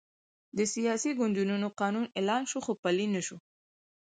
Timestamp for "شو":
2.49-2.59, 3.27-3.37